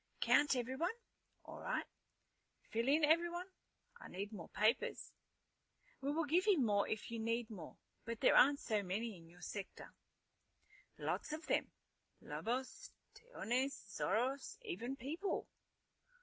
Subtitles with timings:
[0.19, 0.95] "Count everyone?
[1.45, 1.85] All right.
[2.71, 3.45] Fill in everyone?
[3.99, 5.11] I need more papers."
[6.01, 7.77] "We will give you more if you need more.
[8.03, 9.93] But there aren't so many in your sector."
[10.97, 11.69] "Lots of them.
[12.19, 15.47] Lobos, tejones, zorros, even people."